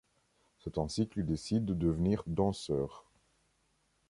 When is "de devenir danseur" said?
1.63-3.05